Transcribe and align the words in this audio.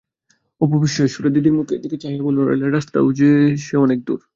অপু 0.61 0.75
বিস্ময়ের 0.81 1.13
সুরে 1.13 1.29
দিদির 1.29 1.57
মুখের 1.57 1.79
দিকে 1.83 1.97
চাহিয়া 1.97 2.25
বলিল, 2.25 2.39
রেলের 2.43 2.71
রাস্তা-সে 2.73 3.29
যে 3.61 3.75
অনেক 3.77 3.99
দূর! 4.07 4.19